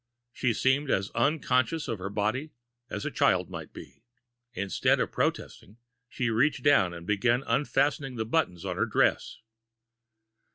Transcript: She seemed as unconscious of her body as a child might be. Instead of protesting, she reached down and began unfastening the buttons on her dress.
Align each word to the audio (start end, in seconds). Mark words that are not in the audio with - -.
She 0.33 0.55
seemed 0.55 0.89
as 0.89 1.11
unconscious 1.11 1.87
of 1.87 1.99
her 1.99 2.09
body 2.09 2.49
as 2.89 3.05
a 3.05 3.11
child 3.11 3.51
might 3.51 3.71
be. 3.71 4.01
Instead 4.55 4.99
of 4.99 5.11
protesting, 5.11 5.77
she 6.09 6.31
reached 6.31 6.63
down 6.63 6.91
and 6.91 7.05
began 7.05 7.43
unfastening 7.45 8.15
the 8.15 8.25
buttons 8.25 8.65
on 8.65 8.77
her 8.77 8.87
dress. 8.87 9.37